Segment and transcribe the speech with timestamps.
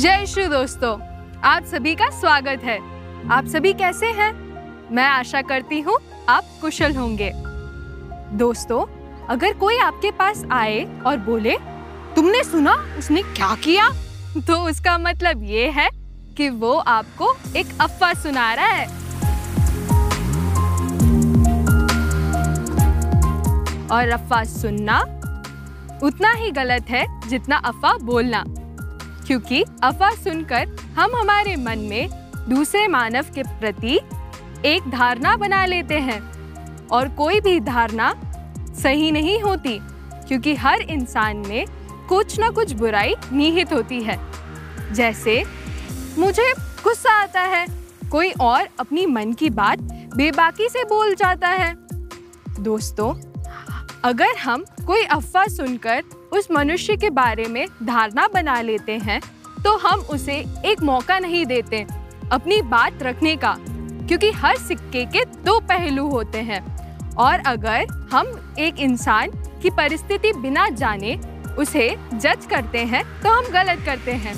[0.00, 1.00] यीशु दोस्तों,
[1.40, 2.78] आप सभी का स्वागत है।
[3.30, 4.32] आप सभी कैसे हैं?
[4.92, 5.96] मैं आशा करती हूँ
[6.28, 7.32] आप कुशल होंगे।
[8.36, 8.80] दोस्तों,
[9.26, 11.56] अगर कोई आपके पास आए और बोले,
[12.16, 12.72] तुमने सुना?
[12.98, 13.88] उसने क्या किया?
[14.40, 15.88] तो उसका मतलब ये है
[16.36, 18.86] कि वो आपको एक अफवाह सुना रहा है।
[23.88, 25.00] और अफवाह सुनना
[26.02, 28.44] उतना ही गलत है जितना अफवाह बोलना।
[29.30, 32.08] क्योंकि अफवाह सुनकर हम हमारे मन में
[32.48, 34.00] दूसरे मानव के प्रति
[34.64, 36.20] एक धारणा बना लेते हैं।
[36.88, 38.14] और कोई भी धारणा
[38.82, 39.80] सही नहीं होती,
[40.28, 41.66] क्योंकि हर इंसान में
[42.08, 44.20] कुछ ना कुछ बुराई निहित होती है।
[44.92, 45.44] जैसे,
[46.18, 46.54] मुझे
[46.84, 47.66] गुस्सा आता है,
[48.12, 49.78] कोई और अपनी मन की बात
[50.16, 51.74] बेबाकी से बोल जाता है।
[52.60, 53.29] दोस्तों
[54.04, 59.20] अगर हम कोई अफवाह सुनकर उस मनुष्य के बारे में धारणा बना लेते हैं
[59.64, 60.34] तो हम उसे
[60.66, 61.84] एक मौका नहीं देते
[62.32, 66.60] अपनी बात रखने का, क्योंकि हर सिक्के के दो पहलू होते हैं।
[67.14, 69.30] और अगर हम एक इंसान
[69.62, 71.16] की परिस्थिति बिना जाने
[71.58, 74.34] उसे जज करते हैं तो हम गलत करते हैं।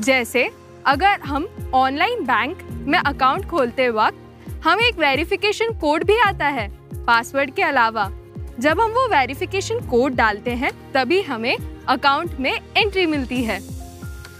[0.00, 0.48] जैसे,
[0.86, 6.68] अगर हम ऑनलाइन बैंक में अकाउंट खोलते वक्त हमें एक वेरिफिकेशन कोड भी आता है,
[7.06, 8.10] पासवर्ड के अलावा।
[8.60, 11.56] जब हम वो वेरिफिकेशन कोड डालते हैं, तभी हमें
[11.88, 13.58] अकाउंट में एंट्री मिलती है।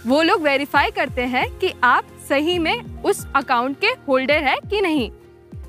[0.07, 4.81] वो लोग वेरीफाई करते हैं कि आप सही में उस अकाउंट के होल्डर है कि
[4.81, 5.09] नहीं।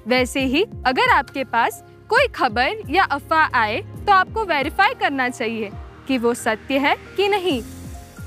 [0.06, 5.70] वैसे ही अगर आपके पास कोई खबर या अफवाह आए तो आपको वेरीफाई करना चाहिए
[6.08, 7.60] कि वो सत्य है कि नहीं।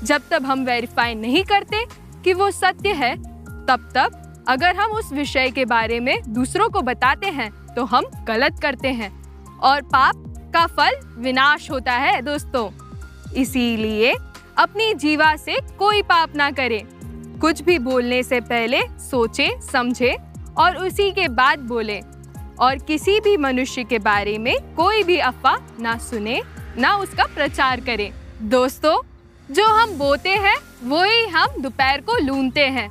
[0.02, 1.84] जब तक हम वेरीफाई नहीं करते
[2.24, 3.14] कि वो सत्य है,
[3.66, 8.10] तब तक अगर हम उस विषय के बारे में दूसरों को बताते हैं तो हम
[8.28, 9.10] गलत करते हैं।
[9.62, 10.14] और पाप
[10.54, 12.70] का फल विनाश होता है, दोस्तों।
[13.36, 14.16] इसीलिए
[14.56, 16.86] अपनी जीवा से कोई पाप ना करे।
[17.40, 20.16] कुछ भी बोलने से पहले सोचे, समझे
[20.58, 22.02] और उसी के बाद बोले।
[22.60, 26.42] और किसी भी मनुष्य के बारे में कोई भी अफवाह ना सुने,
[26.78, 29.00] ना उसका प्रचार करें। दोस्तों,
[29.54, 32.88] जो हम बोते हैं वो ही हम दोपहर को लूनते हैं।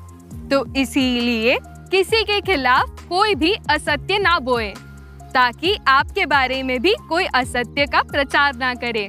[0.50, 4.74] तो इसीलिए किसी के खिलाफ कोई भी असत्य ना बोए।
[5.36, 9.08] ताकि आपके बारे में भी कोई असत्य का प्रचार ना करे।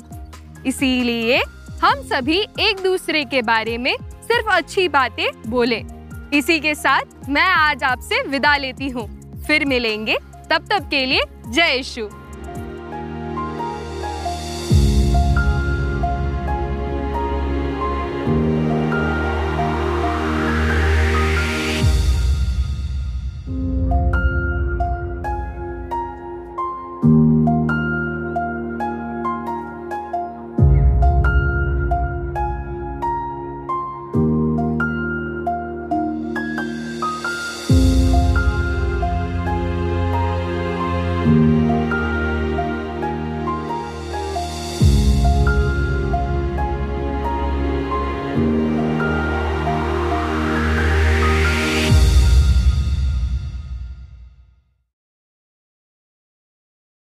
[0.66, 1.38] इसीलिए
[1.82, 5.82] हम सभी एक दूसरे के बारे में सिर्फ़ अच्छी बातें बोले।
[6.32, 9.08] इसी के साथ मैं आज आपसे विदा लेती हूँ।
[9.46, 10.16] फिर मिलेंगे।
[10.50, 12.08] तब तक के लिए जय यीशु।